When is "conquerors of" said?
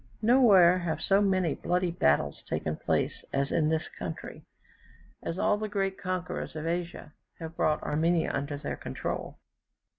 5.95-6.65